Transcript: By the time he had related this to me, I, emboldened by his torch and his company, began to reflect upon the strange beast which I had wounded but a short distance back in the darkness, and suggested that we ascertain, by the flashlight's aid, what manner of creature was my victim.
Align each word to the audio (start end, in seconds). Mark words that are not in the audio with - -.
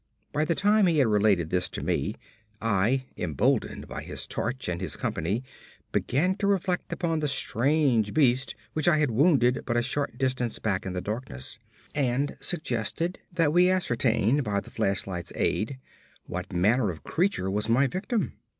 By 0.33 0.45
the 0.45 0.55
time 0.55 0.87
he 0.87 0.97
had 0.97 1.05
related 1.09 1.51
this 1.51 1.69
to 1.69 1.81
me, 1.83 2.15
I, 2.59 3.05
emboldened 3.17 3.87
by 3.87 4.01
his 4.01 4.25
torch 4.25 4.67
and 4.67 4.81
his 4.81 4.95
company, 4.97 5.43
began 5.91 6.33
to 6.37 6.47
reflect 6.47 6.91
upon 6.91 7.19
the 7.19 7.27
strange 7.27 8.11
beast 8.11 8.55
which 8.73 8.87
I 8.87 8.97
had 8.97 9.11
wounded 9.11 9.59
but 9.63 9.77
a 9.77 9.83
short 9.83 10.17
distance 10.17 10.57
back 10.57 10.87
in 10.87 10.93
the 10.93 11.01
darkness, 11.01 11.59
and 11.93 12.35
suggested 12.41 13.19
that 13.31 13.53
we 13.53 13.69
ascertain, 13.69 14.41
by 14.41 14.59
the 14.59 14.71
flashlight's 14.71 15.33
aid, 15.35 15.77
what 16.25 16.51
manner 16.51 16.89
of 16.89 17.03
creature 17.03 17.51
was 17.51 17.69
my 17.69 17.85
victim. 17.85 18.33